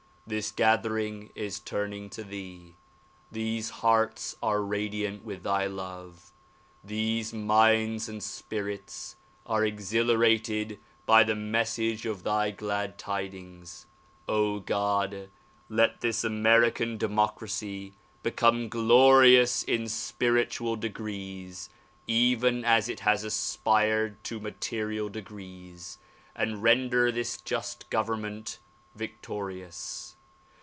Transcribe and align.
This 0.27 0.51
gathering 0.53 1.29
is 1.35 1.59
turning 1.59 2.09
to 2.11 2.23
thee. 2.23 2.77
These 3.33 3.69
hearts 3.83 4.33
are 4.41 4.61
radiant 4.61 5.25
with 5.25 5.43
thy 5.43 5.65
love. 5.67 6.31
These 6.81 7.33
minds 7.33 8.07
and 8.07 8.23
spirits 8.23 9.17
are 9.45 9.65
ex 9.65 9.89
hilarated 9.91 10.77
by 11.05 11.23
the 11.25 11.35
message 11.35 12.05
of 12.05 12.23
thy 12.23 12.49
glad 12.51 12.97
tidings. 12.97 13.87
God! 14.25 15.29
Let 15.67 15.99
this 15.99 16.23
American 16.23 16.97
democracy 16.97 17.91
become 18.23 18.69
glorious 18.69 19.63
in 19.63 19.89
spiritual 19.89 20.77
degrees 20.77 21.67
even 22.07 22.63
as 22.63 22.87
it 22.87 23.01
has 23.01 23.25
aspired 23.25 24.23
to 24.25 24.39
material 24.39 25.09
degrees, 25.09 25.97
and 26.33 26.63
render 26.63 27.11
this 27.11 27.41
just 27.41 27.89
government 27.89 28.59
\'ictorious. 28.97 30.15